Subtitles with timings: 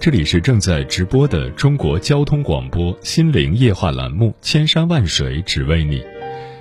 [0.00, 5.98] 这里是正在直播的中国交通广播心灵夜话栏目《千山万水只为你》，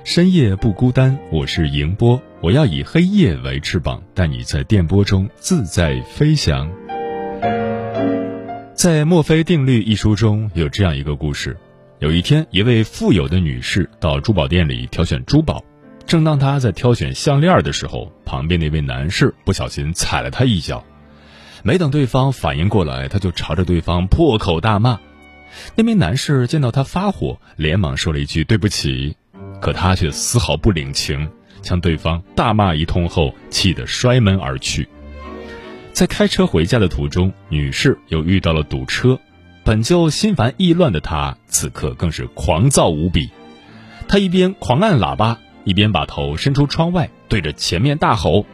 [0.04, 6.68] 深夜不孤单，我是迎波，我要以黑夜为翅膀，带你在电波中自在飞翔。
[8.74, 11.56] 在《墨菲定律》一书中有这样一个故事：
[12.00, 15.64] 有一天，一位富有的女士到珠宝店里挑选珠宝，
[16.08, 20.84] 正当她在挑选项链的时候，旁边那位男士不小心踩了她一脚。
[21.64, 25.00] 没等对方反应过来，他就朝着对方破口大骂。
[25.76, 29.16] 那名男士见到他发火，连忙说了一句“对不起”，
[29.62, 31.30] 可他却丝毫不领情，
[31.62, 34.88] 将对方大骂一通后，气得摔门而去。
[35.94, 39.20] 在开车回家的途中，女士又遇到了堵车，
[39.64, 43.32] 本就心烦意乱的她，此刻更是狂躁无比。
[44.08, 48.46] 她一边狂按喇叭，一边把头伸出窗外，对着前面大吼：“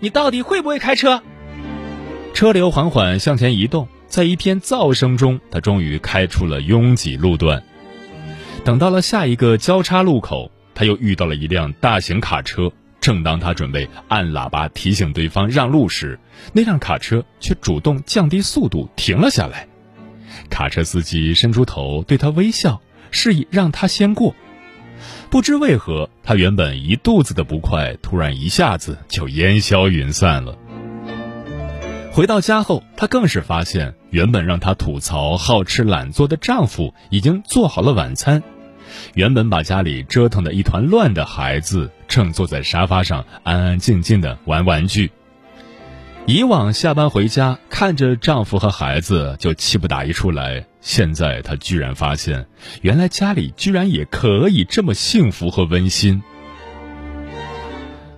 [0.00, 1.22] 你到底会不会开车？”
[2.40, 7.62] 车流缓缓向前移动，在一片噪声中，他终于开出了拥挤路段。
[8.64, 12.72] 等到了下一个交叉路口，他又遇到了一辆大型卡车。
[12.98, 16.18] 正当他准备按喇叭提醒对方让路时，
[16.54, 19.68] 那辆卡车却主动降低速度停了下来。
[20.48, 24.34] 卡车司机伸出头对他微笑，示意让他先过。
[25.28, 30.56] 不知为何，他原本一肚子的不快，突然一下子就烟消云散了。
[32.20, 38.42] 回到家后，她更是发现，原本让她吐槽好吃懒做的丈夫已经做好了晚餐；
[39.14, 45.10] 原本把家里折腾得一团乱的孩子，正坐在沙发上安安静静的玩玩具。
[46.26, 52.46] 以往下班回家看着丈夫和孩子就气不打一处来，现在她居然发现，
[52.82, 56.22] 原来家里居然也可以这么幸福和温馨。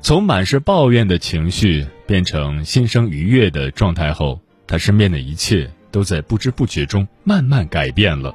[0.03, 8.35] 从满是抱怨的情绪变成心生愉悦的状态后，他身边的一切都在不知不觉中慢慢改变了。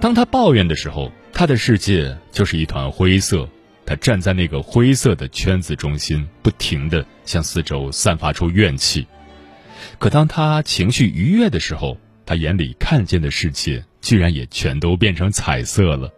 [0.00, 3.48] 当他抱怨的时候，他的世界就是一团灰色，
[3.84, 9.04] 他站在那个灰色的圈子中心，不停地向四周散发出怨气。
[9.98, 16.08] 可当他情绪愉悦的时候，他眼里看见的世界居然也全都变成彩色了。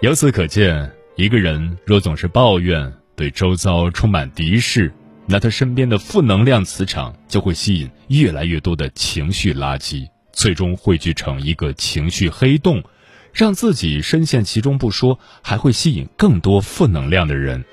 [0.00, 0.90] 由此可见。
[1.22, 4.92] 一个人若总是抱怨，对周遭充满敌视，
[5.28, 12.82] 那他身边的负能量磁场就会吸引越来越多的情绪垃圾，最终汇聚成一个情绪黑洞，
[13.32, 17.64] 让自己深陷其中不说，还会吸引更多负能量的人。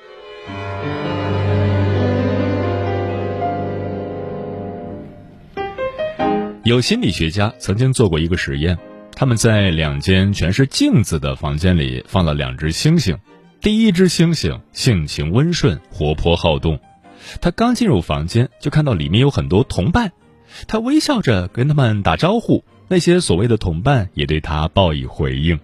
[6.64, 8.78] 有心理学家曾经做过一个实验。
[9.16, 13.18] 他们在两间全是镜子的房间里放了两只猩猩，
[13.62, 16.80] 第一只猩猩性情温顺、活泼好动，
[17.42, 20.14] 他刚进入房间就看到里面有很多同伴，
[20.68, 25.60] 他微笑着跟他们打招呼，那些所谓的同伴也对他报以回应。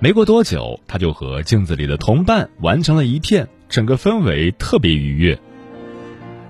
[0.00, 5.38] 没过多久，他就和镜子里的同伴玩成了一片，整个氛围特别愉悦。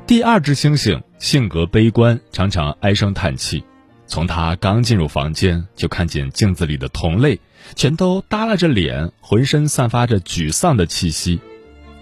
[0.06, 3.62] 第二只猩猩性格悲观，常常唉声叹气。
[4.06, 7.38] 从他刚进入房间，就看见镜子里的同类
[7.75, 11.41] 全都耷拉着脸，浑身散发着沮丧的气息。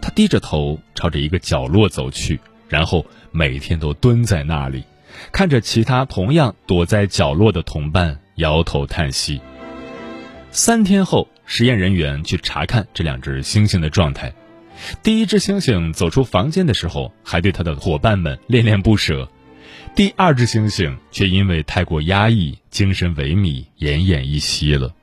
[0.00, 4.82] 他低着头朝着一个角落走去，然后每天都蹲在那里，
[5.30, 9.40] 看着其他同样躲在角落的同伴，摇头叹息。
[10.50, 14.32] 三天后，实验人员去查看这两只猩猩的状态。
[15.02, 19.30] 第一只猩猩走出房间的时候，还对他的伙伴们恋恋不舍。
[19.94, 24.94] 第二只猩猩却因为太过压抑，精神萎靡，奄奄一息了。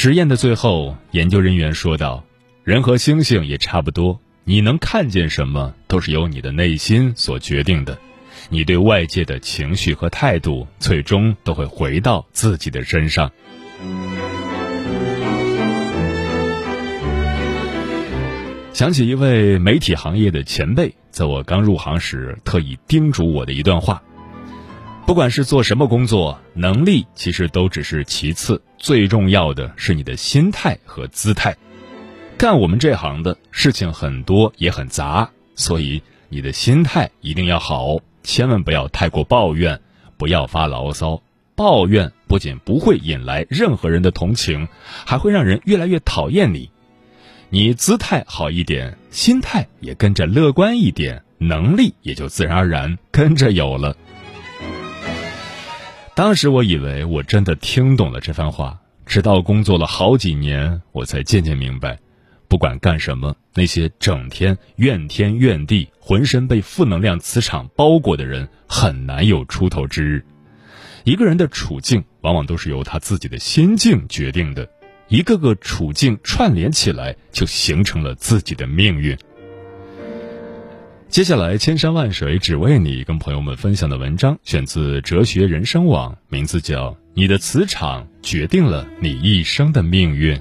[0.00, 2.24] 实验的最后，研究人员说道
[2.62, 7.98] ：“人和猩猩也差不多，你能看见什么，都是由你的内心所决定的。
[8.48, 13.28] 你对外界的情绪和态度，最终都会回到自己的身上。
[18.72, 24.00] 想起一位媒体行业的前辈，在我刚入行时特意叮嘱我的一段话：
[25.08, 31.56] 不管是做什么工作，能力其实都只是其次，最重要的是你的心态和姿态。
[32.36, 39.80] 干我们这行的事情很多也很杂，所以你的心态一定要好，千万不要太过抱怨，
[40.18, 41.22] 不要发牢骚。
[41.56, 44.68] 抱怨不仅不会引来任何人的同情，
[45.06, 46.70] 还会让人越来越讨厌你。
[47.48, 53.96] 你姿态好一点，心态也跟着乐观一点，能力也就自然而然跟着有了。
[56.18, 58.76] 当时我以为我真的听懂了这番话，
[59.06, 61.96] 直到工作了好几年，我才渐渐明白，
[62.48, 70.26] 不管干什么，那些整天怨天怨地、浑身被负能量磁场包裹的人，很难有出头之日。
[71.04, 74.68] 一个人的处境，往往都是由他自己的心境决定的。
[75.06, 79.16] 一个个处境串联起来，就形成了自己的命运。
[81.10, 90.36] 接下来，千山万水只为你，跟朋友们分享的文章选自哲学人生网，名字叫《你的磁场决定了你一生的命运》。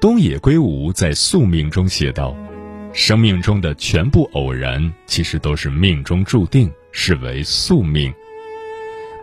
[0.00, 2.36] 东野圭吾在《宿命》中写道
[2.94, 8.12] ：“生命中的全部偶然，其实都是命中注定，视为宿命。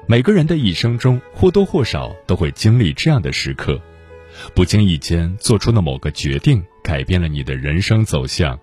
[0.07, 3.79] 每个人的一生中，或多或少都会经历这样的时刻，
[4.55, 8.57] 不经意间做出的某个决定，改变了你的人生走向；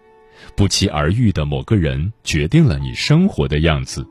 [0.57, 4.05] 不期而遇的某个人，决定了你生活的样子。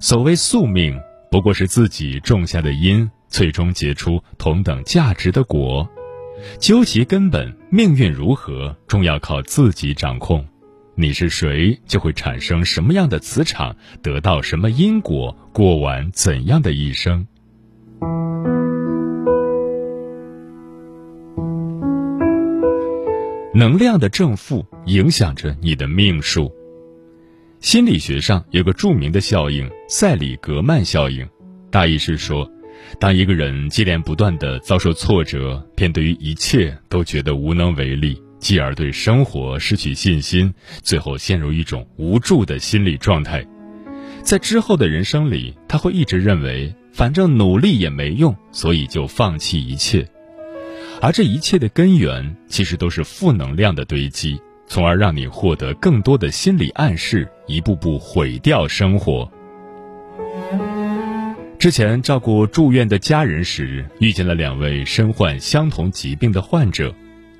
[0.00, 0.96] 所谓宿命，
[1.32, 5.88] 不过是自己种下的因，最终结出同等价值的果。”
[6.58, 10.44] 究其根本，命运如何，终要靠自己掌控。
[10.94, 17.26] 你是谁，就会产生什么样的磁场，得到什么因果，过完怎样的一生。
[23.54, 26.52] 能量的正负影响着你的命数。
[27.60, 31.26] 心理学上有个著名的效应——塞里格曼效应，
[31.70, 32.50] 大意是说。
[32.98, 40.52] 当一个人接连不断的遭受挫折，便对于一切都觉得无能为力，继而对生活失去信心，
[40.82, 43.44] 最后陷入一种无助的心理状态。
[44.22, 50.06] 在之后的人生里，他会一直认为反正努力也没用，所以就放弃一切。
[51.00, 59.30] 而这一切的根源，其实都是负能量的堆积，从而让你获得更多的心理暗示，一步步毁掉生活。
[61.58, 66.94] 之前照顾住院的家人时，遇见了两位身患相同疾病的患者，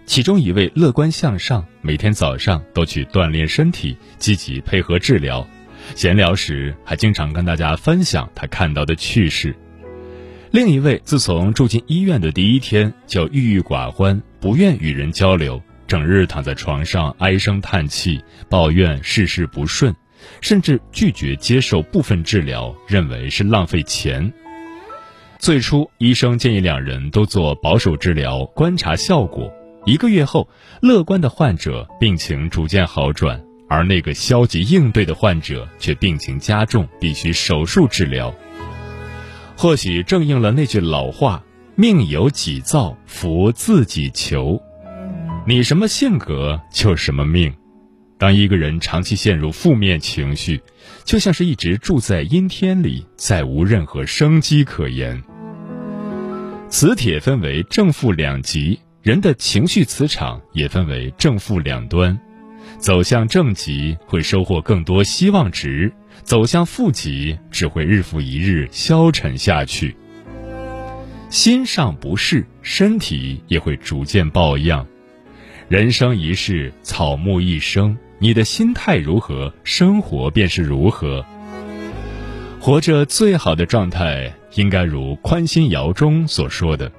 [0.07, 5.47] 其中一位乐观向上，每天早上都去锻炼身体，积极配合治疗，
[5.95, 9.53] 闲聊时还经常跟大家分享他看到的趣事；
[10.51, 19.95] 另一位自从住进医院的第一天就郁郁寡欢，不愿与人交流，整日躺在床上唉声叹气，抱怨事事不顺。
[20.41, 24.33] 甚至拒绝接受部分治疗，认为是浪费钱。
[25.39, 29.53] 最初，医生建议两人都做保守治疗，观察效果。
[29.85, 30.49] 一个月后，
[30.81, 38.35] 乐观的患者病情逐渐好转，而那个消极应对的患者却病情加重，必须手术治疗。
[39.57, 41.45] 或许正应了那句老话
[41.77, 44.61] ：“命由己造，福自己求。”
[45.47, 47.55] 你什么性格，就什么命。
[48.19, 50.63] 当一个人长期陷入负面情绪，
[51.05, 55.23] 就像是一直住在阴天里，再无任何生机可言。
[56.69, 62.19] 磁铁分为正负两极，人的情绪磁场也分为正负两端。
[62.79, 65.93] 走向正极会收获更多希望值，
[66.25, 69.97] 走向负极只会日复一日消沉下去。
[71.31, 74.87] 心上不适，身体也会逐渐抱恙。
[75.69, 77.99] 人生一世，草木一生。
[78.21, 81.27] 你的心态如何，生活便是如何。
[82.61, 86.93] 活着最好的状态，应该如《宽心谣》中所说的：“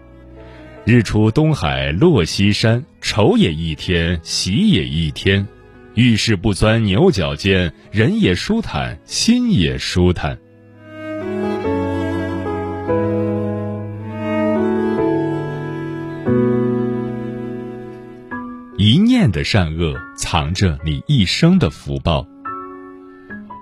[0.83, 5.47] 日出东海落西山，愁也一天，喜也一天。
[5.93, 10.37] 遇事不钻牛角尖，人也舒坦，心也舒坦。”
[19.31, 22.27] 的善恶，藏着你一生的福报。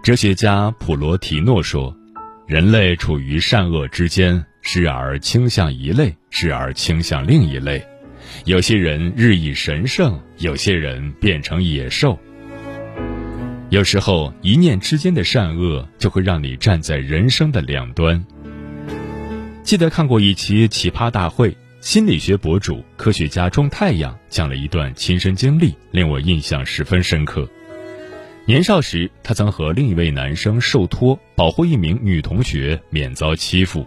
[0.04, 1.96] 哲学家普罗提诺说
[2.48, 7.86] ：“人类处于善恶之间，时而倾向一类，时而倾向另一类。
[8.46, 12.20] 有些人日益神圣，有些人变成野兽。
[13.70, 18.24] 有时候，一念之间的善恶就会让你站在人生的两端。
[19.64, 21.52] 记得看过一期《奇葩大会》，
[21.86, 27.48] 心理学博主、科学家钟太阳讲了一段亲身经历，令我印象十分深刻。
[28.48, 33.86] 年少时，他曾和另一位男生受托保护一名女同学免遭欺负，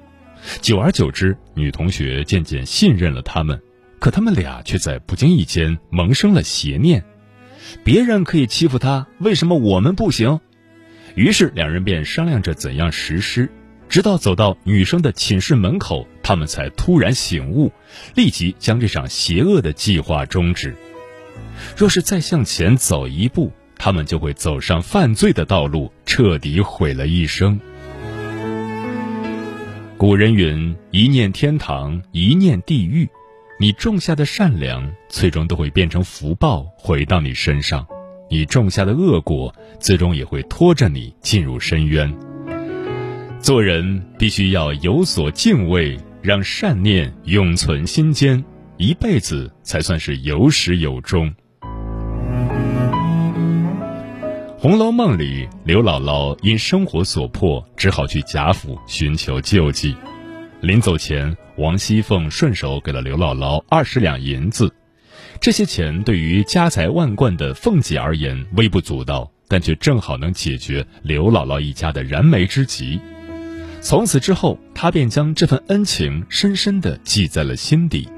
[0.60, 3.60] 久而久之，女同学渐渐信任了他们，
[3.98, 7.04] 可他们俩却在不经意间萌生了邪念：
[7.82, 10.38] 别人可以欺负他，为什么我们不行？
[11.16, 13.50] 于是两人便商量着怎样实施，
[13.88, 17.72] 直到走到女生的寝室门口，他们才突然醒悟，
[18.14, 20.76] 立即将这场邪恶的计划终止。
[21.76, 27.58] 若是再向前走一步，他们就会走上犯罪的道路，彻底毁了一生。
[29.96, 33.08] 古人云：“一念天堂，一念地狱。”
[33.60, 37.84] 你种下的善良，最终都会变成福报回到你身上；
[38.30, 42.27] 你种下的恶果，最终也会拖着你进入深渊。
[43.40, 48.44] 做人必须要有所敬畏，让善念永存心间，
[48.76, 51.32] 一辈子才算是有始有终。
[54.60, 59.94] 《红楼梦》里，刘姥姥因生活所迫，只好去贾府寻求救济。
[60.60, 64.74] 临走前，王熙凤顺手给了刘姥姥二十两银子。
[65.40, 73.00] 这些钱对于家财万贯的凤姐而言微不足道，但却正好能解决刘姥姥一家的燃眉之急。
[73.80, 78.08] 从此之后，她便将这份恩情深深地记在了心底。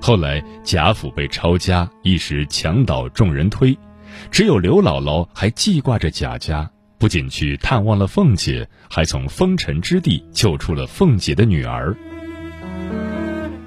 [0.00, 3.76] 后来，贾府被抄家，一时墙倒众人推。
[4.30, 11.96] 只有刘姥姥还记挂着贾家，不仅去探望了凤姐，还从风尘之地救出了凤姐的女儿。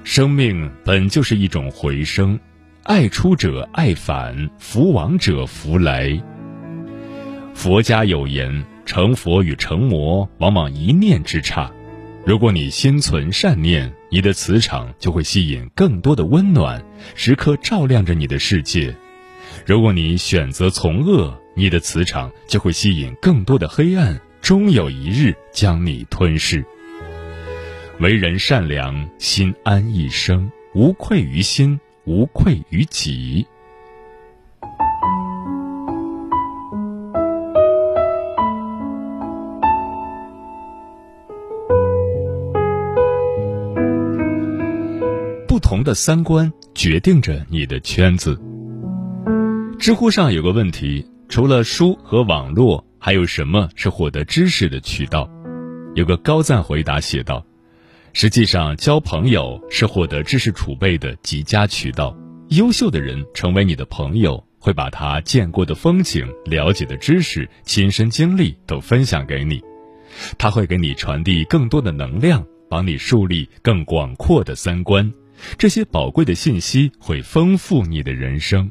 [0.04, 2.38] 生命本就是一种回声，
[2.82, 6.22] 爱出者爱返，福往者福来。
[7.54, 11.72] 佛家有言：成佛与成魔，往往一念之差。
[12.26, 16.84] 如果你心存善念，你的磁场就会吸引更多的温暖，
[17.14, 18.94] 时刻照亮着你的世界。
[19.64, 26.62] 如果你选择从恶，你的磁场就会吸引更多的黑暗，终有一日将你吞噬。
[27.98, 33.46] 为人善良，心安一生，无愧于心，无愧于己。
[45.72, 48.38] 同的三观决定着你的圈子。
[49.78, 55.26] 知乎上有个问题：除了书和网络，还有什么是获得知识的渠道？
[55.94, 57.42] 有个高赞回答写道
[58.12, 62.14] ：“实际上，交朋友是获得知识储备的极佳渠道。
[62.50, 69.58] 优秀的人成为你的朋友，会把他见过的风景、了解的知识、亲身经历都分享给你。
[70.36, 75.10] 他会给你传递更多的能量，帮你树立更广阔的三观。
[75.58, 78.70] 这些宝贵的信息会丰富你的人生。”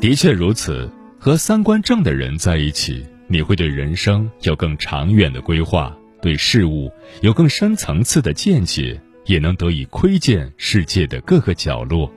[0.00, 12.10] 的确如此，和三观正的人在一起，你会对人生有更长远的规划，对事物有更深层次的见解，也能得以窥见世界的各个角落。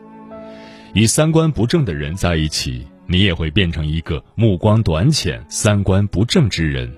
[0.93, 6.89] 与三观不正的人在一起，你也会变成一个目光短浅、三观不正之人。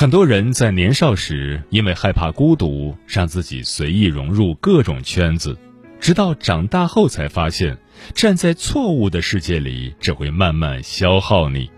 [0.00, 5.54] 很多人在年少时因为害怕孤独，让自己随意融入各种圈子，
[6.00, 7.76] 直到长大后才发现。
[8.14, 11.70] 站在错误的世界里，只会慢慢消耗你。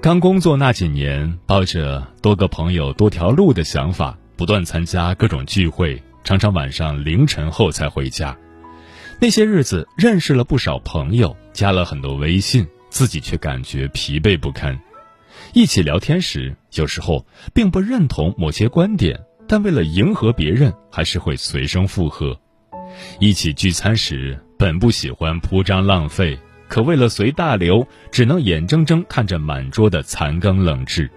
[0.00, 8.34] 刚工作那几年，抱着多个朋友多条路的想法，不断参加各种聚会，常常晚上凌晨后才回家。
[9.20, 14.80] 那些日子，认识了不少朋友，加了很多微信，自己却感觉疲惫不堪。
[15.52, 22.38] 一起聊天时，有时候并不认同某些观点，但为了迎合别人，还是会随声附和。
[23.20, 24.38] 一起聚餐时。
[24.58, 31.10] 本不喜欢铺张浪费，可为了随大流，只能眼睁睁看着满桌的残羹冷炙。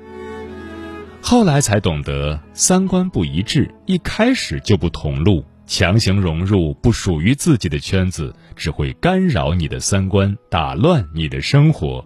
[1.22, 12.06] 后来才懂得，三观不一致，一开始就不同路，强行融入不属于自己的圈子，只会干扰你的三观，打乱你的生活。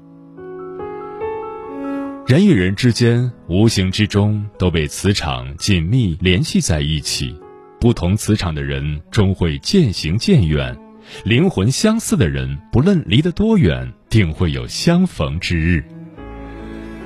[2.26, 7.36] 人与人之间，无形之中都被磁场紧密联系在一起，
[7.82, 10.74] 不同磁场的人终会渐行渐远。
[11.26, 15.84] 灵魂相似的人，不论离得多远，定会有相逢之日。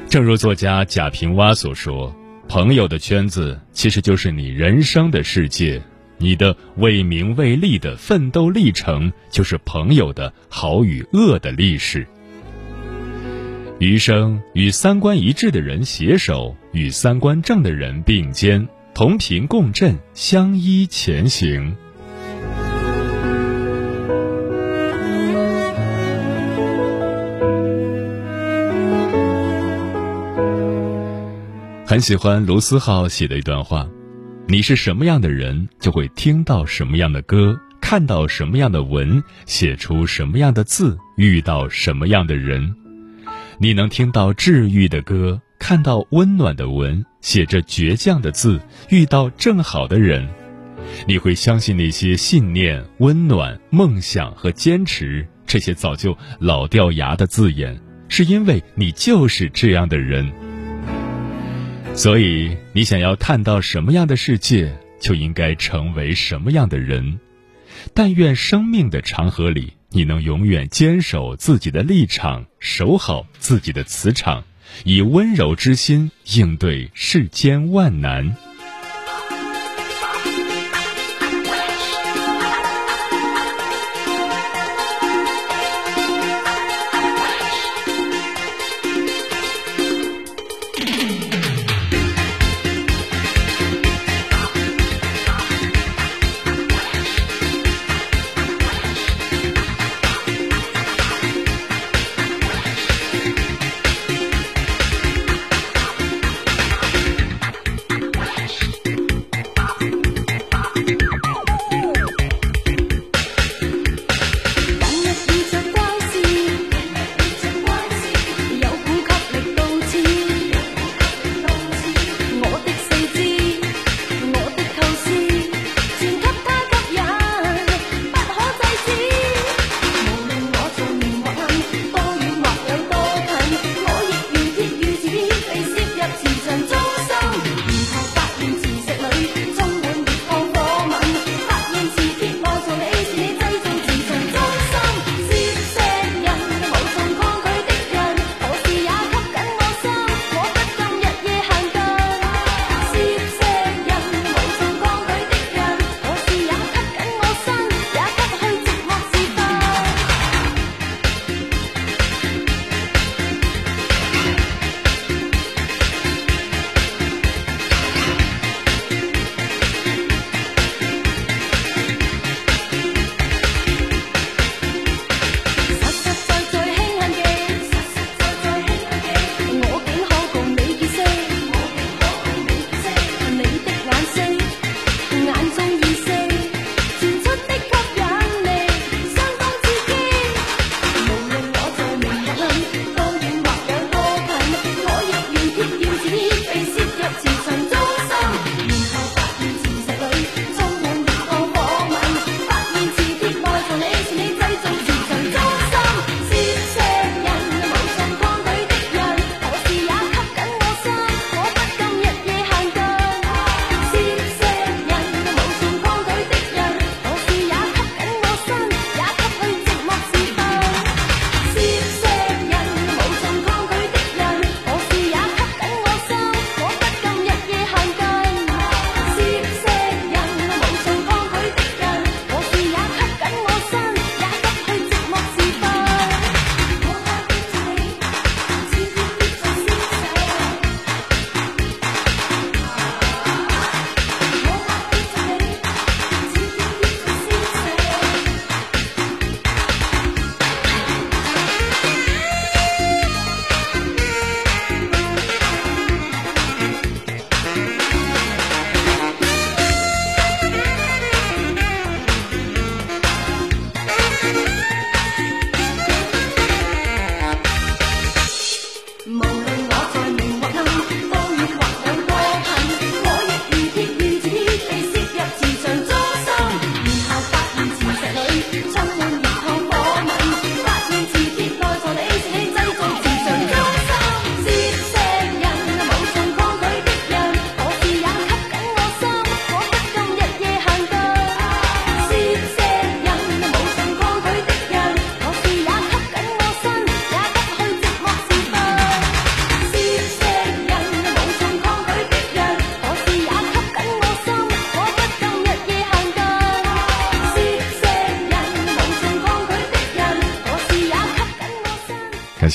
[0.08, 2.16] 正如作家贾平凹所说
[2.48, 5.82] ：“朋友的圈子其实就是你人生的世界，
[6.20, 12.08] 你的为名为利的奋斗历程，就是朋友的好与恶的历史。
[13.80, 21.76] 余生与三观一致的人携手，与三观正的人并肩，同频共振，相依前行。”
[31.86, 33.88] 很喜欢卢思浩写的一段话
[34.50, 42.76] ：“你是什么样的人，就会听到什么样的歌，看到什么样的文，写出什么样的字，遇到什么样的人。
[43.60, 50.30] 你能听到治愈的歌，看到温暖的文，写着倔强的字，遇到正好的人。
[51.08, 60.32] 你会相信那些信念、温暖、梦想和坚持，这些早就老掉牙的字眼，是因为你就是这样的人。”
[61.96, 67.20] 所以，你想要看到什么样的世界，就应该成为什么样的人。
[67.96, 74.44] 但愿生命的长河里，你能永远坚守自己的立场，守好自己的磁场，
[74.84, 78.36] 以温柔之心应对世间万难。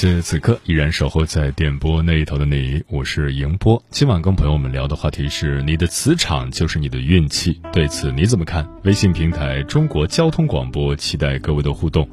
[0.03, 3.81] 谢此刻依然守候在电波那一头的你，我是迎波。
[3.89, 7.61] 今晚跟朋友们聊的话题是：你的磁场就是你的运气。
[7.73, 8.69] 对此你怎么看？
[8.83, 12.09] 微信平台中国交通广播，期待各位的互动。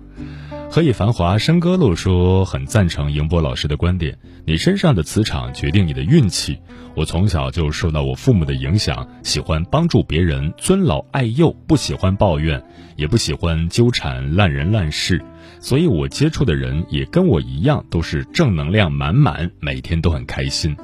[0.71, 6.60] 何以繁华笙歌路说很赞成迎波老师的观点，你身上的磁场决定你的运气。
[6.95, 12.63] 我从小就受到我父母的影响，喜欢帮助别人，尊老爱幼，不喜欢抱怨，
[12.95, 15.19] 也不喜欢纠缠烂人烂事。
[15.60, 20.77] 所以我接触的人也跟我一样，都是正能量满满，每天都很开心。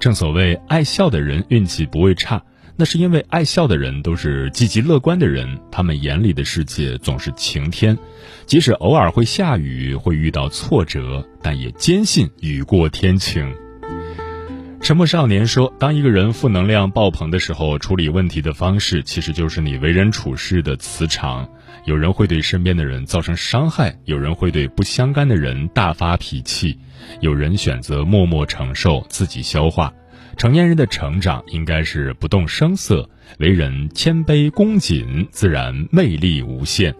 [0.00, 2.42] 正所谓爱笑的人运气不会差，
[2.80, 7.98] 那是因为爱笑的人都是积极乐观的人，他们眼里的世界总是晴天，
[8.46, 13.52] 即使偶尔会下雨，会遇到挫折，但也坚信雨过天晴。
[14.80, 21.48] 沉默少年说：“当一个人负能量爆棚的时候，处理问题的方式其实就是你为人处事的磁场。
[21.84, 26.78] 有人会对身边的人造成伤害，有人会对不相干的人大发脾气，
[27.20, 29.92] 有人选择默默承受，自己消化。
[30.38, 36.94] 成年人的成长应该是不动声色，为人谦卑恭谨，自然魅力无限。”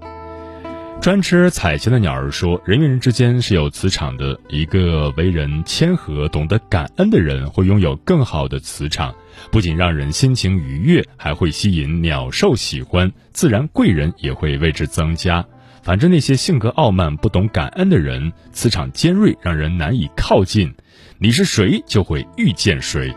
[1.01, 4.37] 专吃彩旗的鸟儿说：“人与人之间是有磁场的。
[4.48, 9.14] 一个为人谦和、懂得感恩的人，会拥有更好的磁场，
[9.53, 15.46] 不仅让人心情愉悦，还会吸引鸟兽喜欢，自然贵人也会为之增加。
[15.85, 20.74] 反正那些性格傲慢、不懂感恩的人，磁场尖锐，让人难以靠近。
[21.18, 23.14] 你是谁，就会遇见谁。”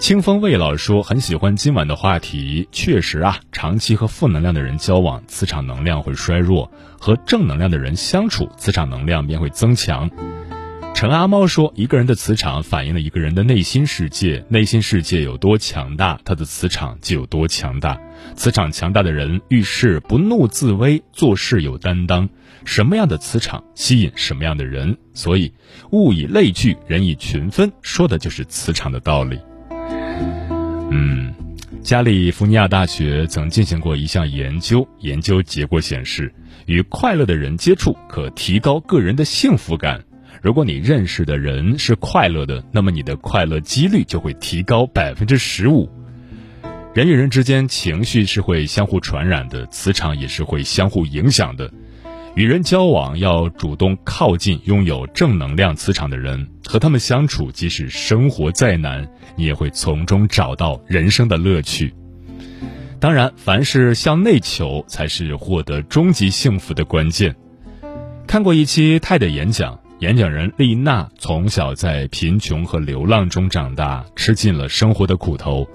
[0.00, 10.10] 清风未老说很喜欢今晚的话题，确实啊，长期和负能量的人交往，磁场能量会衰弱；和正能量的人相处，磁场能量便会增强。
[10.94, 18.00] 陈阿猫说，一个人的磁场反映了一个人的内心世界，内心世界有多强大，他的磁场就有多强大。
[18.34, 22.26] 磁场强大的人遇事不怒自威，做事有担当。
[22.64, 25.52] 什么样的磁场吸引什么样的人，所以
[25.92, 29.38] 物以类聚，人以群分，说的就是磁场的道理。
[30.90, 31.32] 嗯，
[31.82, 36.32] 加利福尼亚大学曾进行过一项研究，研究结果显示，
[36.66, 40.02] 与快乐的人接触可提高个人的幸福感。
[40.42, 45.88] 如果你认识的人是快乐的，那么你的快乐几率就会提高百分之十五。
[46.92, 51.70] 人与人之间情绪是会相互传染的，磁场也是会相互影响的。
[52.36, 61.92] 与人交往要主动靠近拥有正能量磁场的人，和他们相处，即使生活再难，你也会从中找到人生的乐趣。
[63.00, 67.34] 当然，凡事向内求才是获得终极幸福的关键。
[68.28, 75.68] 看过一期泰的演讲，演讲人丽娜从小在贫穷和流浪中长大，吃尽了生活的苦头。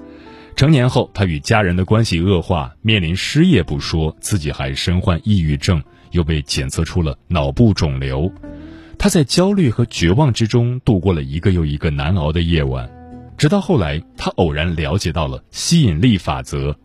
[0.56, 5.84] 成年后，她与家人的关系恶化，面临失业不说，自己还身患抑郁症。
[6.15, 8.32] 又被检测出了脑部肿瘤，
[8.97, 12.89] 他在焦虑和绝望之中度过了一个又一个难熬的夜晚，
[13.38, 16.75] 直到后来，他偶然了解到了吸引力法则，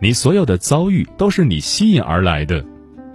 [0.00, 2.64] 你所有的遭遇都是你吸引而来的，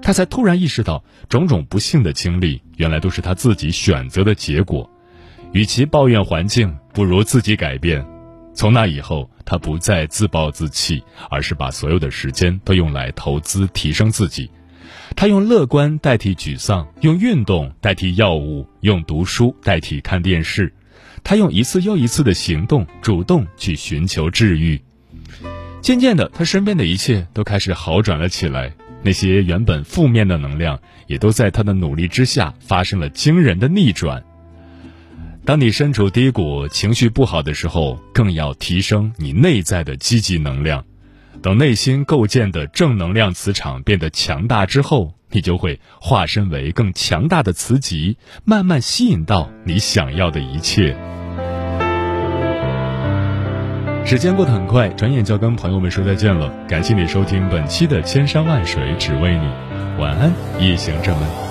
[0.04, 4.88] 他才突然意识到，种种不幸的经历原来都是他自己选择的结果，
[5.52, 8.06] 与其抱怨环境，不如自己改变。
[8.54, 14.50] 从那以后，他不再自暴自弃，而是把所有的时间都用来投资提升自己。
[15.16, 20.74] 他用乐观代替沮丧，用运动代替药物，用读书代替看电视。
[21.24, 24.82] 他用一次又一次的行动，主动去寻求治愈。
[25.82, 28.74] 渐渐的，他身边的一切都开始好转了起来。
[29.04, 34.24] 那些原本负面的能量，也都在他的努力之下发生了惊人的逆转。
[35.46, 40.84] 当你身处低谷、情绪不好的时候，更要提升你内在的积极能量。
[41.42, 50.98] 等内心构建的正能量磁场变得强大之后，你就会化身为更强大的磁极，慢慢吸引到你想要的一切。
[54.06, 56.52] 时间过得很快，转眼就要跟朋友们说再见了。
[56.68, 59.46] 感谢你收听本期的《千山万水只为你》，
[60.00, 61.45] 晚安，夜行者们。